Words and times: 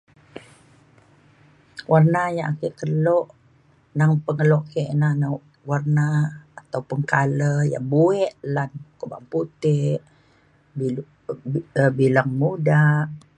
warna 1.91 2.23
ya' 2.37 2.49
ake 2.53 2.69
keluk 2.79 3.27
nang 3.97 4.13
pengeluk 4.25 4.63
ke' 4.73 4.95
ne 4.99 5.07
ina 5.15 5.29
warna 5.69 6.07
ataupun 6.61 6.99
colour 7.13 7.57
ya 7.73 7.79
buek 7.91 8.31
lan 8.55 8.69
ukok 8.89 9.09
ba'an 9.11 9.25
putik, 9.31 9.99
bil 10.77 10.95
um 11.29 11.91
bileng 11.99 12.31
muda. 12.41 12.83